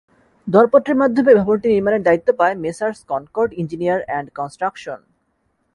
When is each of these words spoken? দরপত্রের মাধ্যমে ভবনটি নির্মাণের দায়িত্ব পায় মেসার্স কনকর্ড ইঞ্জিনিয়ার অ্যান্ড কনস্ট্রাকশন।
দরপত্রের 0.47 0.97
মাধ্যমে 1.01 1.31
ভবনটি 1.39 1.67
নির্মাণের 1.69 2.05
দায়িত্ব 2.07 2.29
পায় 2.39 2.55
মেসার্স 2.63 2.99
কনকর্ড 3.11 3.51
ইঞ্জিনিয়ার 3.61 4.01
অ্যান্ড 4.07 4.27
কনস্ট্রাকশন। 4.37 4.99